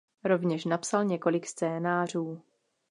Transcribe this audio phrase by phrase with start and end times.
[0.23, 2.41] Rovněž napsal několik scénářů.